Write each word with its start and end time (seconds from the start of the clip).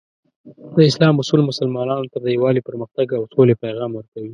د 0.75 0.77
اسلام 0.89 1.15
اصول 1.21 1.41
مسلمانانو 1.49 2.11
ته 2.13 2.17
د 2.21 2.25
یووالي، 2.35 2.61
پرمختګ، 2.69 3.07
او 3.17 3.23
سولې 3.33 3.55
پیغام 3.63 3.91
ورکوي. 3.95 4.29